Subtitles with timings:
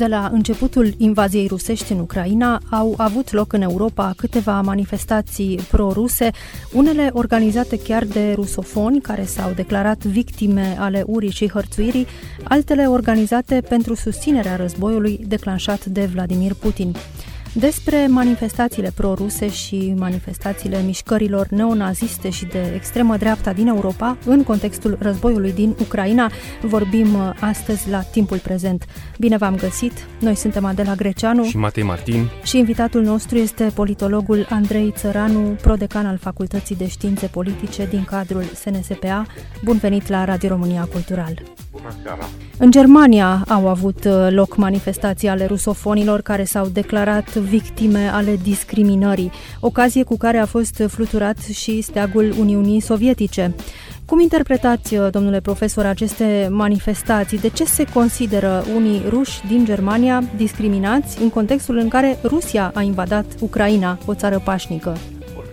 [0.00, 6.30] De la începutul invaziei rusești în Ucraina au avut loc în Europa câteva manifestații pro-ruse,
[6.72, 12.06] unele organizate chiar de rusofoni care s-au declarat victime ale urii și hărțuirii,
[12.42, 16.94] altele organizate pentru susținerea războiului declanșat de Vladimir Putin.
[17.52, 24.96] Despre manifestațiile proruse și manifestațiile mișcărilor neonaziste și de extremă dreapta din Europa în contextul
[25.00, 26.30] războiului din Ucraina
[26.62, 28.84] vorbim uh, astăzi la timpul prezent.
[29.18, 29.92] Bine v-am găsit!
[30.18, 36.06] Noi suntem Adela Greceanu și Matei Martin și invitatul nostru este politologul Andrei Țăranu, prodecan
[36.06, 39.26] al Facultății de Științe Politice din cadrul SNSPA.
[39.64, 41.42] Bun venit la Radio România Cultural!
[41.70, 42.28] Bună seara!
[42.58, 49.30] În Germania au avut uh, loc manifestații ale rusofonilor care s-au declarat victime ale discriminării,
[49.60, 53.54] ocazie cu care a fost fluturat și steagul Uniunii Sovietice.
[54.06, 57.38] Cum interpretați, uh, domnule profesor, aceste manifestații?
[57.38, 62.82] De ce se consideră unii ruși din Germania discriminați în contextul în care Rusia a
[62.82, 64.96] invadat Ucraina, o țară pașnică?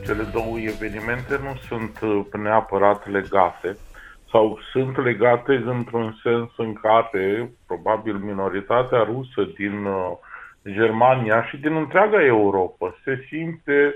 [0.05, 3.77] Cele două evenimente nu sunt uh, neapărat legate
[4.31, 10.11] sau sunt legate într-un sens în care probabil minoritatea rusă din uh,
[10.71, 13.95] Germania și din întreaga Europa se simte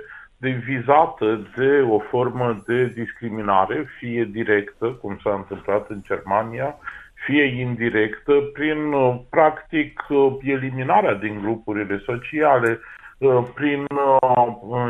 [0.66, 6.76] vizată de o formă de discriminare, fie directă, cum s-a întâmplat în Germania,
[7.14, 12.80] fie indirectă, prin uh, practic uh, eliminarea din grupurile sociale,
[13.56, 13.88] prin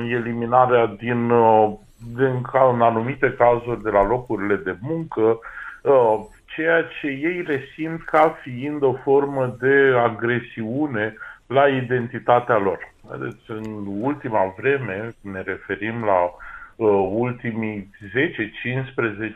[0.09, 1.31] eliminarea din
[2.15, 5.39] din, în anumite cazuri de la locurile de muncă,
[5.81, 11.15] uh, ceea ce ei resimt ca fiind o formă de agresiune
[11.51, 12.93] la identitatea lor.
[13.19, 17.89] Deci, în ultima vreme, ne referim la uh, ultimii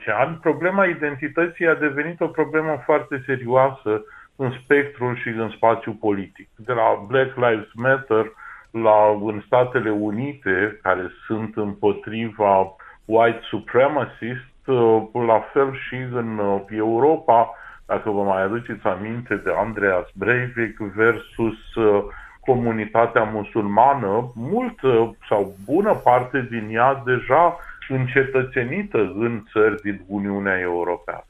[0.07, 4.03] 10-15 ani, problema identității a devenit o problemă foarte serioasă
[4.35, 6.47] în spectrul și în spațiu politic.
[6.55, 8.31] De la Black Lives Matter
[8.71, 16.61] la, în Statele Unite, care sunt împotriva white supremacist, uh, la fel și în uh,
[16.69, 17.53] Europa,
[17.85, 22.03] dacă vă mai aduceți aminte de Andreas Breivik versus uh,
[22.39, 27.57] comunitatea musulmană, multă sau bună parte din ea deja
[27.87, 31.25] încetățenită în țări din Uniunea Europeană.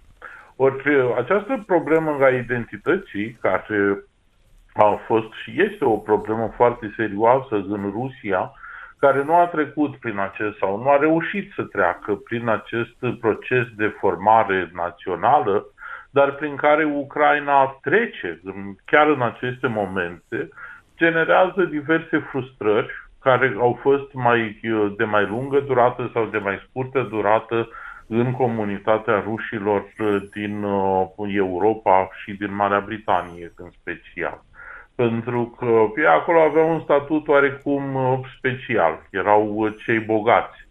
[0.56, 0.84] Ori
[1.18, 3.98] această problemă a identității, care
[4.74, 8.52] a fost și este o problemă foarte serioasă în Rusia,
[9.00, 13.66] care nu a trecut prin acest sau nu a reușit să treacă prin acest proces
[13.76, 15.66] de formare națională,
[16.18, 18.42] dar prin care Ucraina trece,
[18.86, 20.50] chiar în aceste momente,
[20.98, 24.60] generează diverse frustrări care au fost mai,
[24.98, 27.70] de mai lungă durată sau de mai scurtă durată
[28.08, 29.86] în comunitatea rușilor
[30.34, 34.44] din uh, Europa și din Marea Britanie în special
[34.96, 40.65] pentru că ei acolo aveau un statut oarecum uh, special, erau uh, cei bogați.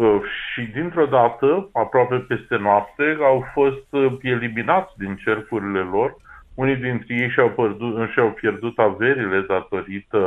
[0.00, 0.20] Uh,
[0.52, 3.86] și dintr-o dată, aproape peste noapte, au fost
[4.22, 6.16] eliminați din cercurile lor.
[6.54, 10.20] Unii dintre ei și-au pierdut, și-au pierdut averile datorită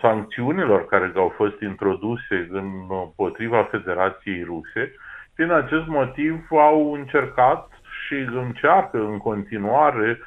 [0.00, 4.94] sancțiunilor care au fost introduse împotriva Federației Ruse.
[5.36, 7.70] Din acest motiv au încercat
[8.06, 10.18] și încearcă în continuare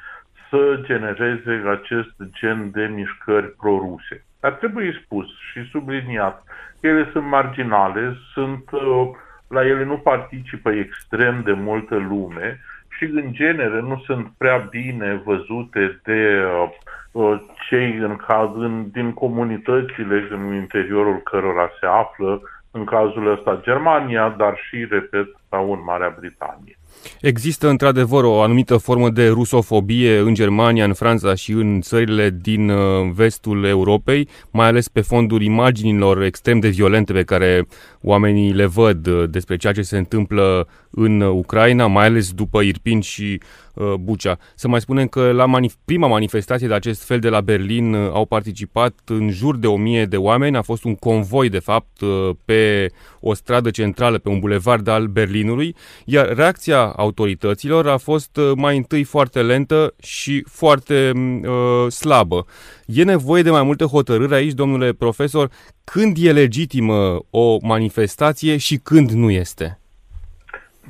[0.50, 4.24] să genereze acest gen de mișcări proruse.
[4.40, 6.44] Dar trebuie spus și subliniat
[6.80, 9.10] că ele sunt marginale, sunt, uh,
[9.48, 12.60] la ele nu participă extrem de multă lume
[12.96, 16.70] și în genere nu sunt prea bine văzute de uh,
[17.12, 23.60] uh cei în caz, în, din comunitățile în interiorul cărora se află, în cazul ăsta
[23.62, 26.79] Germania, dar și, repet, sau în Marea Britanie.
[27.20, 32.68] Există într-adevăr o anumită formă de rusofobie în Germania, în Franța și în țările din
[32.70, 37.66] uh, vestul Europei, mai ales pe fondul imaginilor extrem de violente pe care
[38.00, 43.00] oamenii le văd uh, despre ceea ce se întâmplă în Ucraina, mai ales după Irpin
[43.00, 43.40] și
[43.74, 44.38] uh, Bucea.
[44.54, 48.24] Să mai spunem că la manif- prima manifestație de acest fel de la Berlin au
[48.24, 50.56] participat în jur de o mie de oameni.
[50.56, 52.00] A fost un convoi, de fapt,
[52.44, 52.90] pe
[53.20, 58.76] o stradă centrală, pe un bulevard al Berlinului, iar reacția autorităților a fost uh, mai
[58.76, 62.46] întâi foarte lentă și foarte mm, uh, slabă.
[62.86, 65.50] E nevoie de mai multe hotărâri aici, domnule profesor,
[65.84, 69.79] când e legitimă o manifestație și când nu este?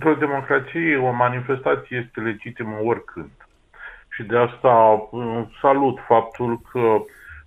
[0.02, 3.30] Într-o democrație, o manifestație este legitimă oricând.
[4.08, 6.96] Și de asta uh, salut faptul că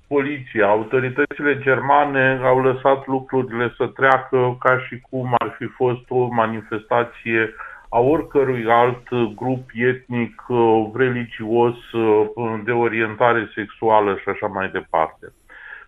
[0.07, 0.67] poliția.
[0.67, 7.53] Autoritățile germane au lăsat lucrurile să treacă ca și cum ar fi fost o manifestație
[7.89, 15.33] a oricărui alt grup etnic, uh, religios, uh, de orientare sexuală și așa mai departe.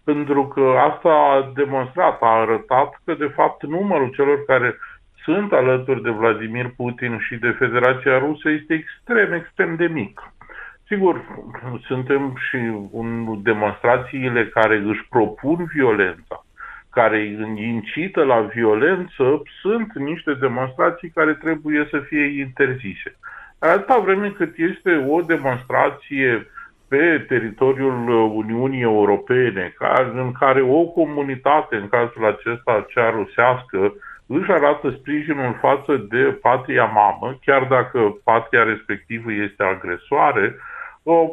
[0.03, 4.77] Pentru că asta a demonstrat, a arătat că, de fapt, numărul celor care
[5.25, 10.21] sunt alături de Vladimir Putin și de Federația Rusă este extrem, extrem de mic.
[10.87, 11.21] Sigur,
[11.85, 12.55] suntem și
[12.93, 16.45] în demonstrațiile care își propun violența,
[16.89, 17.23] care
[17.55, 23.17] incită la violență, sunt niște demonstrații care trebuie să fie interzise.
[23.59, 26.47] Atâta vreme cât este o demonstrație
[26.87, 29.73] pe teritoriul Uniunii Europene,
[30.13, 33.93] în care o comunitate, în cazul acesta cea rusească,
[34.27, 40.55] își arată sprijinul față de patria mamă, chiar dacă patria respectivă este agresoare,
[41.03, 41.27] o,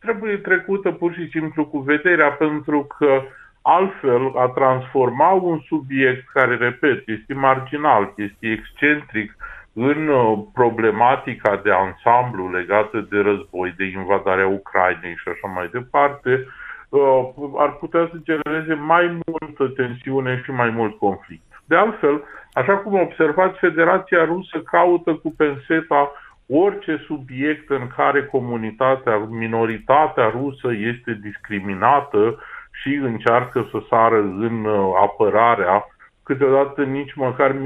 [0.00, 3.22] trebuie trecută pur și simplu cu vederea, pentru că
[3.62, 9.36] altfel a transforma un subiect care, repet, este marginal, este excentric,
[9.72, 16.46] în uh, problematica de ansamblu legată de război, de invadarea Ucrainei și așa mai departe,
[16.88, 21.49] uh, ar putea să genereze mai multă tensiune și mai mult conflict.
[21.70, 22.22] De altfel,
[22.52, 26.12] așa cum observați, Federația Rusă caută cu penseta
[26.48, 32.42] orice subiect în care comunitatea, minoritatea rusă este discriminată
[32.82, 35.86] și încearcă să sară în uh, apărarea,
[36.22, 37.56] câteodată nici măcar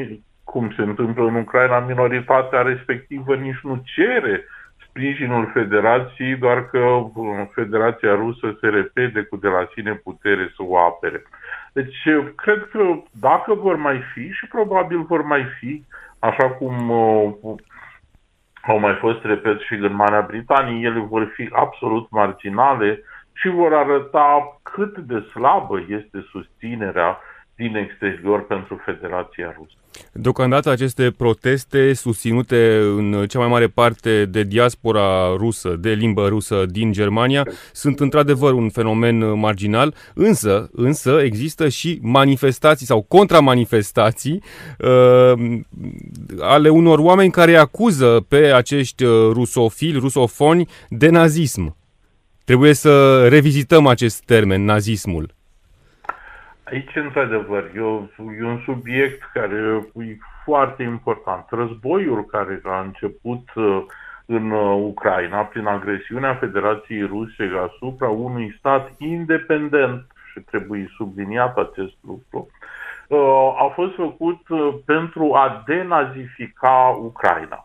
[0.45, 4.45] cum se întâmplă în Ucraina, minoritatea respectivă nici nu cere
[4.89, 7.11] sprijinul Federației, doar că uh,
[7.55, 11.23] Federația Rusă se repede cu de la sine putere să o apere.
[11.75, 15.85] Deci, cred că dacă vor mai fi, și probabil vor mai fi,
[16.19, 17.33] așa cum uh,
[18.67, 23.75] au mai fost, repet, și în Marea Britanie, ele vor fi absolut marginale și vor
[23.75, 27.19] arăta cât de slabă este susținerea
[27.57, 29.75] din exterior pentru Federația Rusă.
[30.13, 36.67] Deocamdată aceste proteste susținute în cea mai mare parte de diaspora rusă, de limbă rusă
[36.67, 44.43] din Germania, sunt într-adevăr un fenomen marginal, însă, însă există și manifestații sau contramanifestații
[44.79, 45.61] uh,
[46.41, 51.77] ale unor oameni care acuză pe acești rusofili, rusofoni de nazism.
[52.45, 55.35] Trebuie să revizităm acest termen, nazismul.
[56.75, 58.03] Aici, într-adevăr, e, o,
[58.41, 61.45] e un subiect care e foarte important.
[61.51, 63.83] Războiul care a început uh,
[64.27, 71.95] în uh, Ucraina prin agresiunea Federației Ruse asupra unui stat independent, și trebuie subliniat acest
[72.07, 72.49] lucru,
[73.09, 74.41] uh, a fost făcut
[74.85, 77.65] pentru a denazifica Ucraina.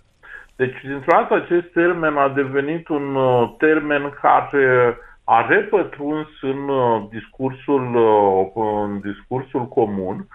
[0.55, 3.17] Deci, dintr-o dată, acest termen a devenit un
[3.57, 4.97] termen care
[5.31, 10.27] a repătruns în uh, discursul, uh, în discursul comun,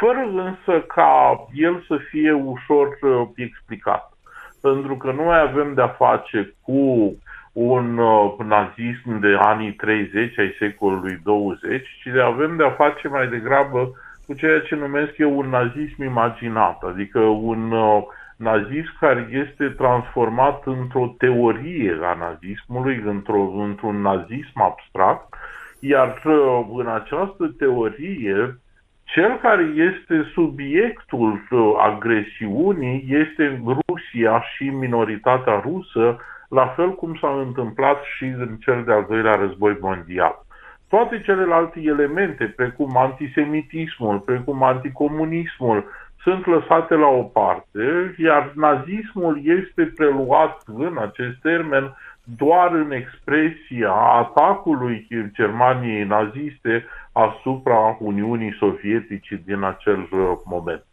[0.00, 4.12] fără însă ca el să fie ușor uh, explicat.
[4.62, 7.14] Pentru că nu mai avem de-a face cu
[7.52, 8.00] un
[8.46, 13.90] nazism de anii 30 ai secolului 20, ci de avem de-a face mai degrabă
[14.26, 18.02] cu ceea ce numesc eu un nazism imaginat, adică un uh,
[18.42, 25.34] nazism care este transformat într-o teorie a nazismului, într-o, într-un nazism abstract,
[25.80, 28.56] iar uh, în această teorie,
[29.04, 36.18] cel care este subiectul uh, agresiunii este Rusia și minoritatea rusă,
[36.48, 40.44] la fel cum s-a întâmplat și în cel de-al doilea război mondial.
[40.88, 45.84] Toate celelalte elemente, precum antisemitismul, precum anticomunismul,
[46.22, 53.92] sunt lăsate la o parte, iar nazismul este preluat în acest termen doar în expresia
[53.92, 60.84] atacului Germaniei naziste asupra Uniunii Sovietice din acel uh, moment.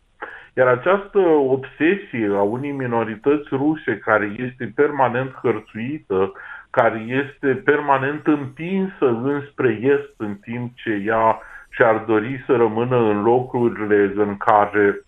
[0.54, 6.32] Iar această obsesie a unei minorități ruse care este permanent hărțuită,
[6.70, 13.22] care este permanent împinsă înspre est în timp ce ea și-ar dori să rămână în
[13.22, 15.04] locurile în care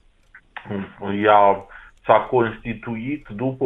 [1.23, 1.65] ea
[2.05, 3.65] s-a constituit după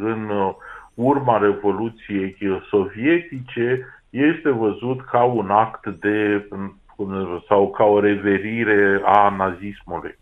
[0.00, 0.54] în uh,
[0.94, 2.36] urma Revoluției
[2.68, 6.48] Sovietice, este văzut ca un act de
[7.48, 10.18] sau ca o reverire a nazismului.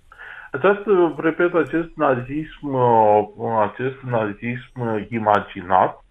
[0.52, 3.28] Această, repet, acest nazism, uh,
[3.73, 6.04] acest nazism imaginat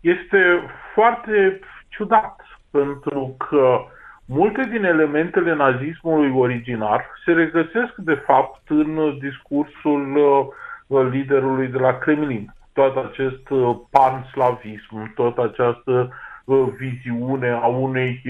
[0.00, 0.60] este
[0.94, 2.36] foarte ciudat,
[2.70, 3.84] pentru că
[4.26, 10.16] Multe din elementele nazismului originar se regăsesc, de fapt, în discursul
[10.86, 12.54] uh, liderului de la Kremlin.
[12.72, 16.12] Tot acest uh, panslavism, tot această
[16.76, 18.22] viziune a unei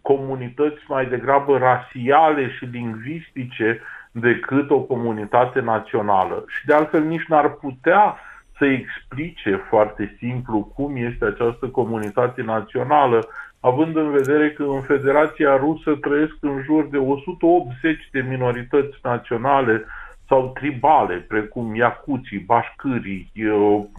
[0.00, 3.80] comunități mai degrabă rasiale și lingvistice
[4.10, 6.44] decât o comunitate națională.
[6.46, 8.16] Și de altfel nici n-ar putea
[8.58, 13.28] să explice foarte simplu cum este această comunitate națională,
[13.64, 19.84] având în vedere că în Federația Rusă trăiesc în jur de 180 de minorități naționale
[20.28, 23.90] sau tribale, precum iacuții, bașcârii, eu,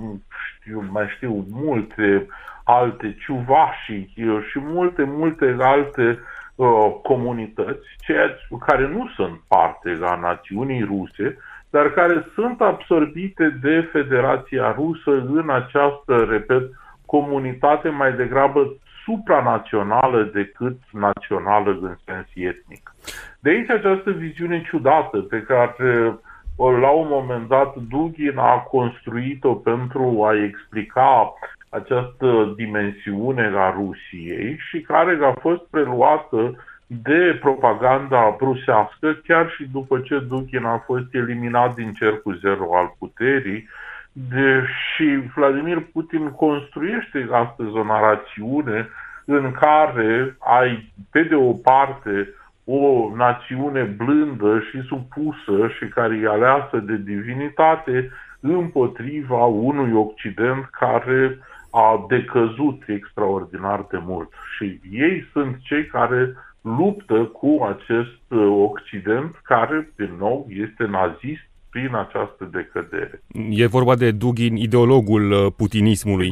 [0.56, 2.28] știu, mai știu, multe
[2.64, 4.14] alte, ciuvașii
[4.50, 6.20] și multe, multe alte
[6.56, 11.38] uh, comunități, ceea care nu sunt parte a națiunii ruse,
[11.70, 16.70] dar care sunt absorbite de Federația Rusă în această, repet,
[17.06, 22.96] comunitate mai degrabă supranațională decât națională în sens etnic.
[23.40, 26.20] De aici această viziune ciudată pe care
[26.58, 31.34] la un moment dat Dugin a construit-o pentru a explica
[31.70, 36.56] această dimensiune a Rusiei și care a fost preluată
[36.88, 42.96] de propaganda rusească, chiar și după ce Dugin a fost eliminat din cercul zero al
[43.00, 43.68] puterii,
[44.14, 44.64] de,
[44.96, 48.90] și Vladimir Putin construiește astăzi o narațiune
[49.26, 52.34] în care ai, pe de o parte,
[52.66, 61.40] o națiune blândă și supusă și care e aleasă de divinitate împotriva unui Occident care
[61.72, 64.30] a decăzut extraordinar de mult.
[64.56, 71.52] Și ei sunt cei care luptă cu acest uh, Occident care, din nou, este nazist
[71.74, 73.22] prin această decădere.
[73.50, 76.30] E vorba de Dugin, ideologul uh, putinismului.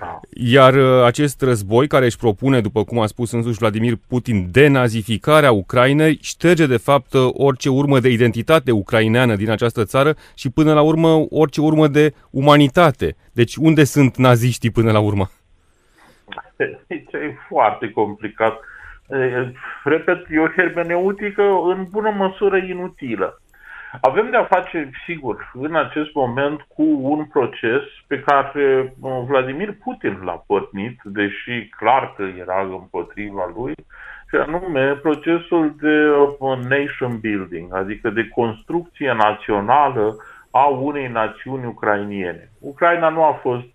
[0.00, 0.20] da.
[0.30, 5.52] Iar uh, acest război care își propune, după cum a spus însuși Vladimir Putin, denazificarea
[5.52, 10.82] Ucrainei, șterge de fapt orice urmă de identitate ucraineană din această țară și până la
[10.82, 13.16] urmă orice urmă de umanitate.
[13.32, 15.30] Deci unde sunt naziștii până la urmă?
[16.86, 18.60] E foarte complicat
[19.84, 23.40] repet, e o hermeneutică în bună măsură inutilă.
[24.00, 28.94] Avem de-a face, sigur, în acest moment cu un proces pe care
[29.26, 33.74] Vladimir Putin l-a pornit, deși clar că era împotriva lui,
[34.28, 36.10] și anume procesul de
[36.68, 40.16] nation building, adică de construcție națională
[40.50, 42.50] a unei națiuni ucrainiene.
[42.60, 43.66] Ucraina nu a fost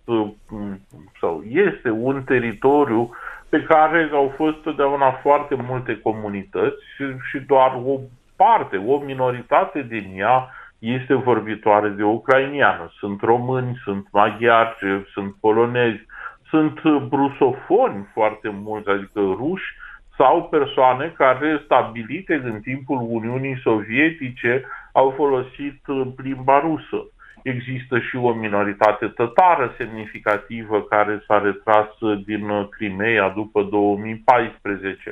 [1.20, 3.10] sau este un teritoriu
[3.50, 8.00] pe care au fost totdeauna foarte multe comunități și, și doar o
[8.44, 12.92] parte, o minoritate din ea este vorbitoare de ucrainiană.
[13.00, 14.76] Sunt români, sunt maghiari,
[15.14, 16.06] sunt polonezi,
[16.50, 19.74] sunt brusofoni foarte mulți, adică ruși
[20.18, 25.82] sau persoane care, stabilite în timpul Uniunii Sovietice, au folosit
[26.18, 27.00] limba rusă.
[27.44, 31.88] Există și o minoritate tătară semnificativă care s-a retras
[32.26, 35.12] din Crimea după 2014.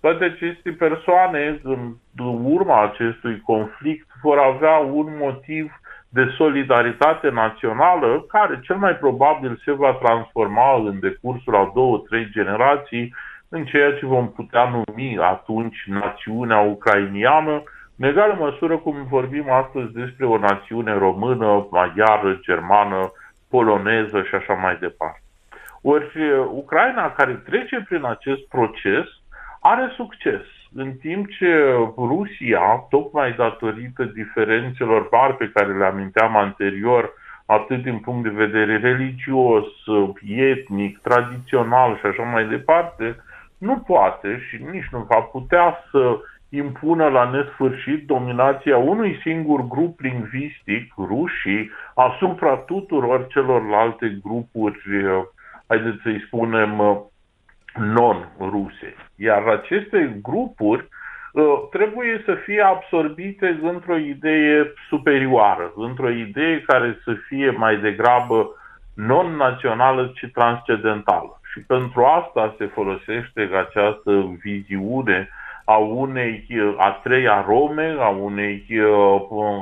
[0.00, 1.94] Toate aceste persoane, în
[2.44, 9.72] urma acestui conflict, vor avea un motiv de solidaritate națională care cel mai probabil se
[9.72, 13.14] va transforma în decursul a două, trei generații
[13.48, 17.62] în ceea ce vom putea numi atunci națiunea ucrainiană,
[17.98, 23.12] în egală măsură cum vorbim astăzi despre o națiune română, maghiară, germană,
[23.50, 25.22] poloneză și așa mai departe.
[25.82, 26.10] Ori
[26.52, 29.06] Ucraina, care trece prin acest proces,
[29.60, 30.42] are succes,
[30.74, 37.12] în timp ce Rusia, tocmai datorită diferențelor mari pe care le aminteam anterior,
[37.46, 39.66] atât din punct de vedere religios,
[40.26, 43.16] etnic, tradițional și așa mai departe,
[43.58, 50.00] nu poate și nici nu va putea să impună la nesfârșit dominația unui singur grup
[50.00, 55.22] lingvistic, rușii, asupra tuturor celorlalte grupuri, eh,
[55.66, 56.96] haideți să-i spunem, eh,
[57.78, 58.94] non-ruse.
[59.16, 60.88] Iar aceste grupuri
[61.32, 68.48] eh, trebuie să fie absorbite într-o idee superioară, într-o idee care să fie mai degrabă
[68.94, 71.40] non-națională, ci transcendentală.
[71.52, 75.28] Și pentru asta se folosește această viziune
[75.64, 76.46] a unei
[76.76, 78.66] a treia Rome, a, unei,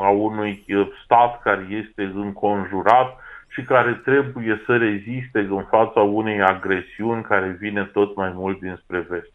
[0.03, 0.65] a unui
[1.05, 3.17] stat care este înconjurat
[3.59, 9.07] și care trebuie să reziste în fața unei agresiuni care vine tot mai mult dinspre
[9.09, 9.33] vest.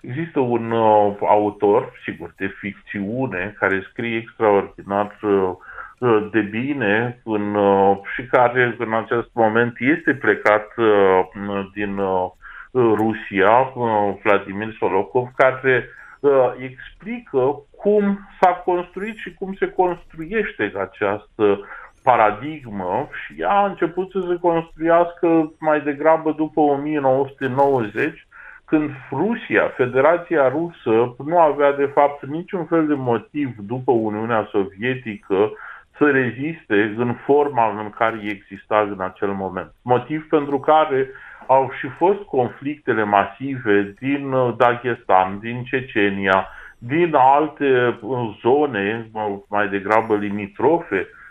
[0.00, 7.98] Există un uh, autor, sigur, de ficțiune, care scrie extraordinar uh, de bine în, uh,
[8.14, 11.20] și care în acest moment este plecat uh,
[11.74, 12.30] din uh,
[12.72, 13.72] Rusia,
[14.22, 15.88] Vladimir Solokov, care
[16.58, 21.60] explică cum s-a construit și cum se construiește această
[22.08, 28.26] paradigmă și ea a început să se construiască mai degrabă după 1990,
[28.64, 35.52] când Rusia, Federația Rusă, nu avea de fapt niciun fel de motiv după Uniunea Sovietică
[35.98, 39.72] să reziste în forma în care exista în acel moment.
[39.82, 41.10] Motiv pentru care
[41.46, 46.48] au și fost conflictele masive din Dagestan, din Cecenia,
[46.78, 49.10] din alte uh, zone,
[49.48, 51.24] mai degrabă limitrofe, uh,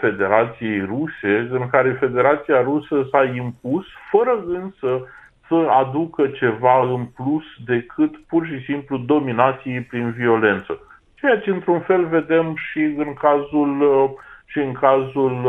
[0.00, 5.06] Federației Ruse, în care Federația Rusă s-a impus, fără însă
[5.48, 10.80] să aducă ceva în plus decât pur și simplu dominației prin violență.
[11.14, 14.10] Ceea ce într-un fel vedem și în cazul uh,
[14.46, 15.46] și în cazul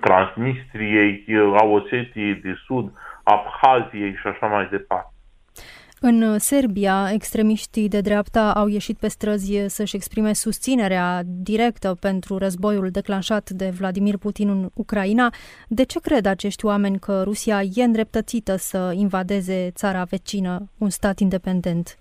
[0.00, 1.24] Transnistriei,
[1.60, 2.92] a Osetiei de Sud,
[3.22, 5.12] Abhaziei și așa mai departe.
[6.00, 12.90] În Serbia, extremiștii de dreapta au ieșit pe străzi să-și exprime susținerea directă pentru războiul
[12.90, 15.30] declanșat de Vladimir Putin în Ucraina.
[15.68, 21.18] De ce cred acești oameni că Rusia e îndreptățită să invadeze țara vecină, un stat
[21.18, 21.98] independent?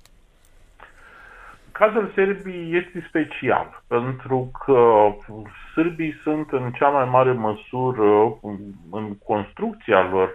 [1.71, 4.81] Cazul Serbiei este special, pentru că
[5.73, 8.37] sârbii sunt în cea mai mare măsură
[8.91, 10.29] în construcția lor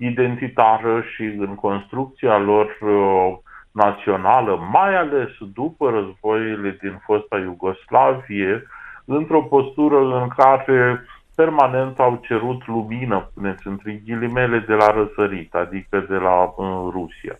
[0.00, 3.38] identitară și în construcția lor uh,
[3.72, 8.66] națională, mai ales după războiile din fosta Iugoslavie,
[9.04, 11.04] într-o postură în care
[11.34, 17.38] permanent au cerut lumină, puneți între ghilimele, de la răsărit, adică de la uh, Rusia.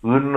[0.00, 0.36] În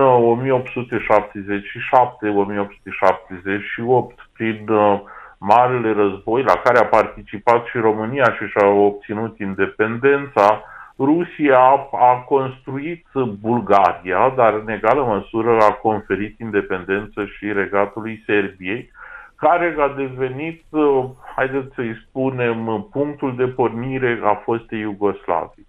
[4.32, 5.00] prin uh,
[5.38, 10.62] Marele Război, la care a participat și România și și-a obținut independența,
[10.98, 11.58] Rusia
[11.90, 13.06] a construit
[13.40, 18.90] Bulgaria, dar în egală măsură a conferit independență și regatului Serbiei,
[19.36, 21.04] care a devenit, uh,
[21.36, 25.66] haideți să-i spunem, punctul de pornire a fostei Iugoslavii.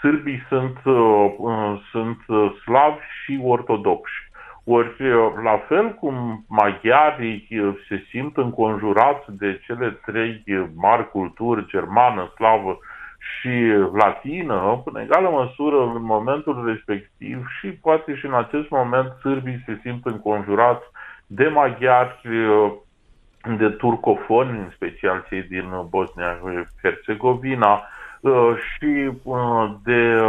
[0.00, 2.18] Sârbii sunt, uh, uh, sunt
[2.62, 4.30] slavi și ortodoxi.
[4.64, 4.96] Ori,
[5.42, 7.48] la fel cum maghiarii
[7.88, 12.78] se simt înconjurați de cele trei mari culturi, germană, slavă
[13.22, 19.62] și latină, în egală măsură, în momentul respectiv și poate și în acest moment sârbii
[19.66, 20.84] se simt înconjurați
[21.26, 22.20] de maghiari,
[23.58, 27.82] de turcofoni, în special cei din Bosnia-Herzegovina,
[28.54, 29.10] și
[29.82, 30.20] de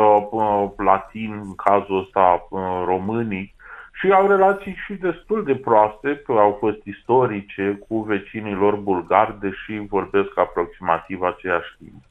[0.77, 2.47] latin, în cazul ăsta
[2.85, 3.55] românii,
[3.93, 9.39] și au relații și destul de proaste, că au fost istorice cu vecinii lor bulgari,
[9.39, 12.05] deși vorbesc aproximativ aceeași limbă.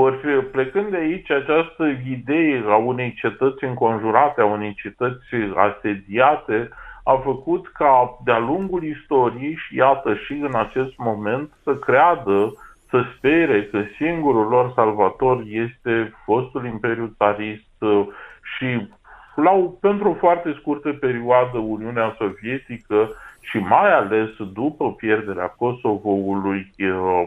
[0.00, 6.68] Ori plecând de aici, această idee a unei cetăți înconjurate, a unei cetăți asediate,
[7.04, 12.52] a făcut ca de-a lungul istoriei și iată și în acest moment să creadă,
[12.88, 17.76] să spere că singurul lor salvator este fostul imperiu țarist
[18.56, 18.88] și
[19.34, 26.72] la, pentru o foarte scurtă perioadă Uniunea Sovietică și mai ales după pierderea Kosovoului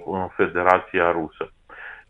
[0.06, 1.52] în Federația Rusă.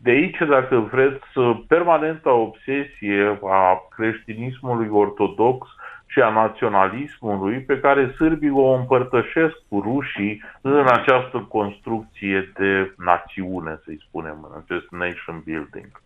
[0.04, 1.24] De aici, dacă vreți,
[1.68, 5.68] permanenta obsesie a creștinismului ortodox
[6.06, 13.80] și a naționalismului pe care sârbii o împărtășesc cu rușii în această construcție de națiune,
[13.84, 16.02] să-i spunem, în acest nation building.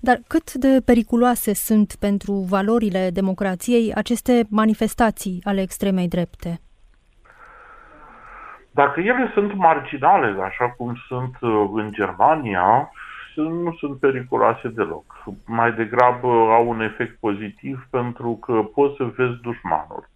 [0.00, 6.60] Dar cât de periculoase sunt pentru valorile democrației aceste manifestații ale extremei drepte?
[8.70, 12.90] Dacă ele sunt marginale, așa cum sunt uh, în Germania,
[13.42, 15.24] nu sunt periculoase deloc.
[15.46, 20.08] Mai degrabă au un efect pozitiv pentru că poți să vezi dușmanul.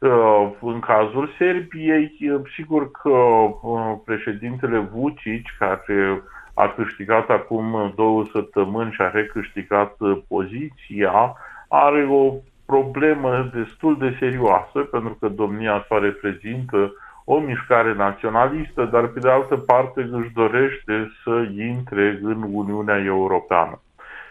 [0.00, 2.18] Uh, în cazul Serbiei,
[2.54, 6.22] sigur că uh, președintele Vucic, care
[6.54, 11.34] a câștigat acum două săptămâni și a recâștigat uh, poziția,
[11.68, 12.32] are o
[12.66, 16.92] problemă destul de serioasă, pentru că domnia sa reprezintă
[17.28, 23.80] o mișcare naționalistă, dar pe de altă parte își dorește să intre în Uniunea Europeană.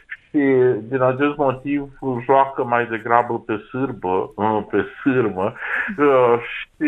[0.07, 0.39] Și
[0.89, 1.89] din acest motiv
[2.23, 4.33] joacă mai degrabă pe sârbă,
[4.69, 5.53] pe sârmă
[5.97, 6.87] uh, și,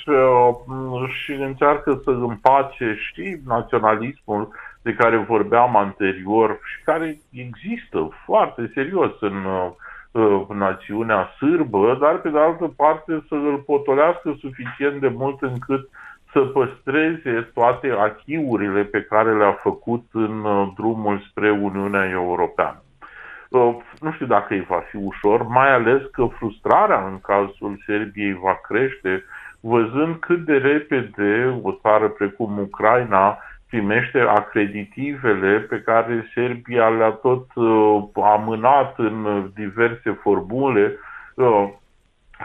[0.00, 4.48] și, uh, și încearcă să împace și naționalismul
[4.82, 9.89] de care vorbeam anterior și care există foarte serios în uh, Uh,
[10.54, 15.88] națiunea sârbă, dar pe de altă parte să îl potolească suficient de mult încât
[16.32, 22.82] să păstreze toate achiurile pe care le-a făcut în uh, drumul spre Uniunea Europeană.
[23.48, 28.32] Uh, nu știu dacă îi va fi ușor, mai ales că frustrarea în cazul Serbiei
[28.42, 29.24] va crește,
[29.60, 33.38] văzând cât de repede o țară precum Ucraina
[33.70, 40.96] primește acreditivele pe care Serbia le-a tot uh, amânat în diverse formule
[41.34, 41.68] uh,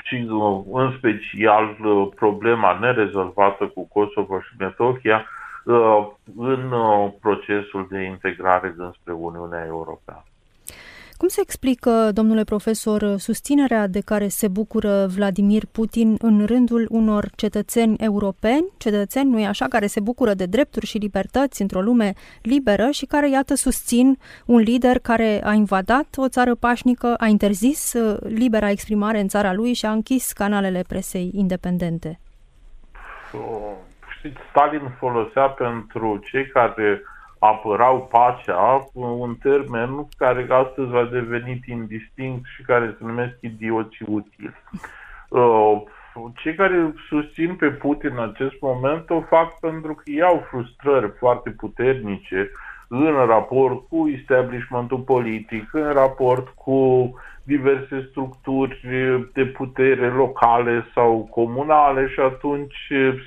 [0.03, 5.25] și uh, în special uh, problema nerezolvată cu Kosovo și Metohia
[5.63, 6.07] uh,
[6.37, 10.23] în uh, procesul de integrare înspre Uniunea Europeană.
[11.25, 17.25] Cum se explică, domnule profesor, susținerea de care se bucură Vladimir Putin în rândul unor
[17.35, 22.89] cetățeni europeni, cetățeni, nu așa, care se bucură de drepturi și libertăți într-o lume liberă
[22.91, 28.17] și care, iată, susțin un lider care a invadat o țară pașnică, a interzis uh,
[28.21, 32.19] libera exprimare în țara lui și a închis canalele presei independente?
[34.17, 37.01] Știți, Stalin folosea pentru cei care
[37.47, 44.53] apărau pacea, un termen care astăzi a devenit indistinct și care se numesc idioți utili.
[45.29, 45.81] Uh,
[46.35, 51.11] cei care susțin pe Putin în acest moment o fac pentru că ei au frustrări
[51.17, 52.51] foarte puternice
[52.87, 58.79] în raport cu establishmentul politic, în raport cu diverse structuri
[59.33, 62.75] de putere locale sau comunale și atunci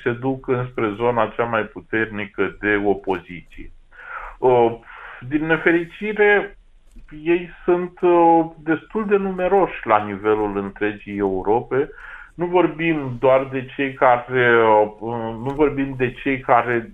[0.03, 3.73] se duc înspre zona cea mai puternică de opoziție.
[5.21, 6.59] Din nefericire,
[7.23, 8.01] ei sunt
[8.57, 11.91] destul de numeroși la nivelul întregii Europe.
[12.35, 14.53] Nu vorbim doar de cei care
[15.43, 16.93] nu vorbim de cei care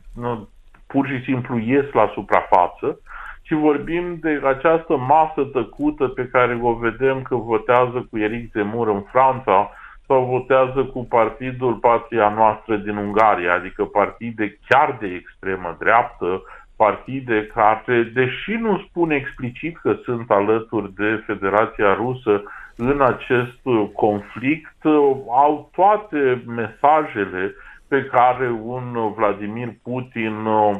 [0.87, 3.00] pur și simplu ies la suprafață,
[3.42, 8.88] ci vorbim de această masă tăcută pe care o vedem că votează cu Eric Zemur
[8.88, 9.70] în Franța
[10.07, 16.42] sau votează cu partidul Patria Noastră din Ungaria, adică partide chiar de extremă dreaptă,
[16.76, 22.42] partide care, deși nu spun explicit că sunt alături de Federația Rusă
[22.76, 23.58] în acest
[23.92, 24.84] conflict,
[25.28, 27.54] au toate mesajele
[27.88, 30.74] pe care un Vladimir Putin uh,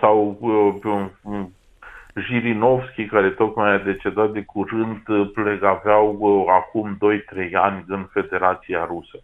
[0.00, 1.44] sau uh,
[2.14, 5.02] Jirinovski, care tocmai a decedat de curând,
[5.34, 6.98] le aveau uh, acum
[7.48, 9.18] 2-3 ani în Federația Rusă.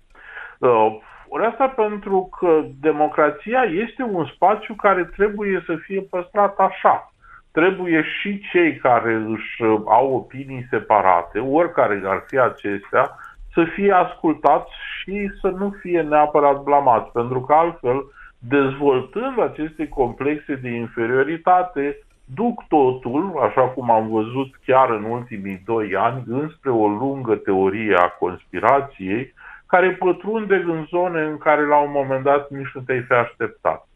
[1.28, 7.12] Ori asta pentru că democrația este un spațiu care trebuie să fie păstrat așa.
[7.52, 13.16] Trebuie și cei care își au opinii separate, oricare ar fi acestea,
[13.52, 18.04] să fie ascultați și să nu fie neapărat blamați, pentru că altfel,
[18.38, 21.98] dezvoltând aceste complexe de inferioritate,
[22.34, 27.94] duc totul, așa cum am văzut chiar în ultimii doi ani, înspre o lungă teorie
[27.94, 29.34] a conspirației,
[29.68, 33.87] care pătrunde în zone în care la un moment dat nici nu te-ai fi așteptat.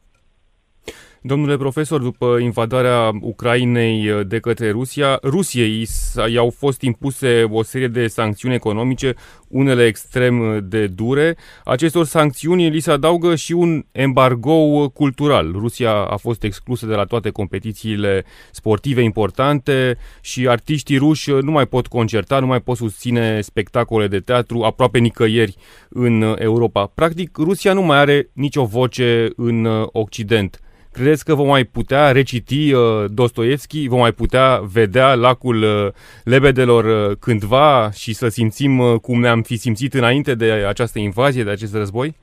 [1.25, 5.87] Domnule profesor, după invadarea Ucrainei uh, de către Rusia, Rusiei
[6.33, 9.15] i-au fost impuse o serie de sancțiuni economice,
[9.49, 11.37] unele extrem uh, de dure.
[11.65, 15.53] Acestor sancțiuni li se adaugă și un embargo uh, cultural.
[15.53, 21.67] Rusia a fost exclusă de la toate competițiile sportive importante și artiștii ruși nu mai
[21.67, 25.57] pot concerta, nu mai pot susține spectacole de teatru aproape nicăieri
[25.89, 26.87] în Europa.
[26.95, 30.61] Practic, Rusia nu mai are nicio voce în Occident.
[30.92, 35.92] Credeți că vom mai putea reciti uh, Dostoevski, vom mai putea vedea lacul uh,
[36.24, 41.44] lebedelor uh, cândva și să simțim uh, cum ne-am fi simțit înainte de această invazie,
[41.44, 42.16] de acest război?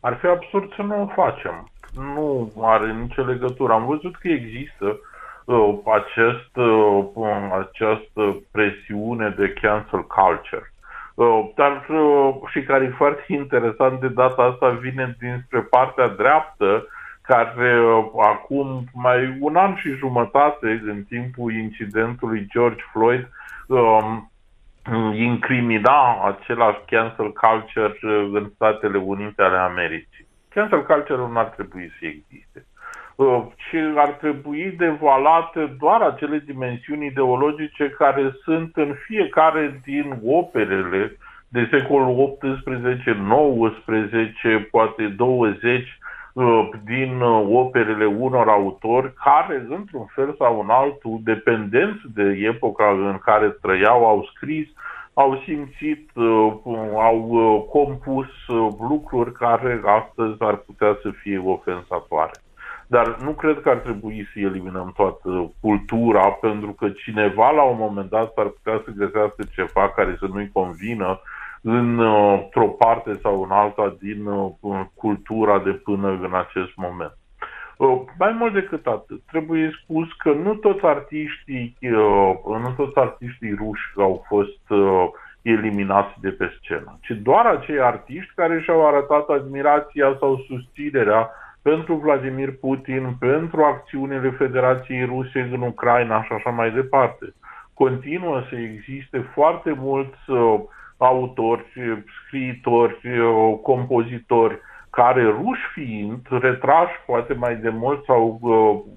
[0.00, 1.70] Ar fi absurd să nu o facem.
[1.94, 3.72] Nu are nicio legătură.
[3.72, 4.98] Am văzut că există
[5.44, 7.04] uh, acest, uh,
[7.60, 10.72] această presiune de cancel culture.
[11.14, 16.86] Uh, dar uh, și care e foarte interesant de data asta vine dinspre partea dreaptă
[17.26, 23.28] care uh, acum mai un an și jumătate, în timpul incidentului George Floyd,
[23.66, 24.30] um,
[25.14, 30.26] incrimina același cancel culture uh, în Statele Unite ale Americii.
[30.48, 32.66] Cancel culture nu ar trebui să existe.
[33.14, 41.16] Uh, ci ar trebui devalate doar acele dimensiuni ideologice care sunt în fiecare din operele
[41.48, 46.05] de secolul XVIII, XIX, poate 20, Uh,
[46.84, 53.18] din uh, operele unor autori care, într-un fel sau în altul, dependenți de epoca în
[53.24, 54.68] care trăiau, au scris,
[55.14, 56.52] au simțit, uh,
[56.94, 57.20] au
[57.70, 58.26] compus
[58.88, 62.32] lucruri care astăzi ar putea să fie ofensatoare.
[62.86, 67.76] Dar nu cred că ar trebui să eliminăm toată cultura, pentru că cineva la un
[67.78, 71.20] moment dat ar putea să găsească ceva care să nu-i convină
[71.68, 77.16] într-o parte sau în alta din uh, cultura de până în acest moment.
[77.76, 83.54] Uh, mai mult decât atât, trebuie spus că nu toți artiștii, uh, nu toți artiștii
[83.54, 84.60] ruși au fost
[85.42, 91.30] eliminați de pe scenă, ci doar acei artiști care și-au arătat admirația sau susținerea
[91.62, 97.34] pentru Vladimir Putin, pentru acțiunile Federației Ruse în Ucraina și așa mai departe.
[97.74, 100.60] Continuă să existe foarte mulți uh,
[100.96, 101.64] autori,
[102.26, 104.58] scriitori, uh, compozitori,
[104.90, 108.92] care ruși fiind, retrași poate mai de mult sau uh,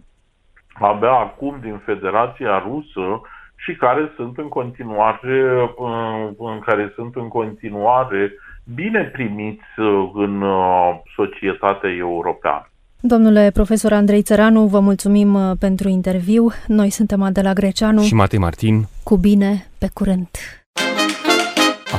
[0.74, 3.22] abia acum din Federația Rusă
[3.56, 8.32] și care sunt în continuare, uh, în care sunt în continuare
[8.76, 12.70] bine primiți uh, în uh, societatea europeană.
[13.02, 16.52] Domnule profesor Andrei Țăranu, vă mulțumim uh, pentru interviu.
[16.68, 18.88] Noi suntem Adela Greceanu și Matei Martin.
[19.04, 20.28] Cu bine, pe curând.